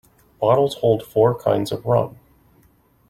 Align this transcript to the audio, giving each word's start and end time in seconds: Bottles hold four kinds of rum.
Bottles 0.39 0.73
hold 0.77 1.03
four 1.03 1.35
kinds 1.39 1.71
of 1.71 1.85
rum. 1.85 2.17